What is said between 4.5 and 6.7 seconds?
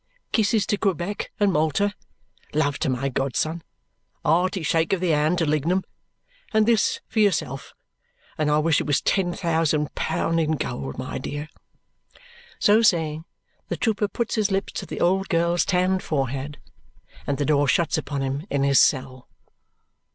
shake of the hand to Lignum, and